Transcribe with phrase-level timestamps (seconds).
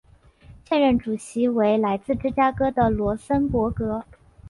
[0.65, 4.03] 现任主席为来自芝加哥的罗森博格。